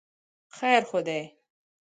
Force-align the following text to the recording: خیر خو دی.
خیر 0.57 0.83
خو 0.89 0.99
دی. 1.07 1.21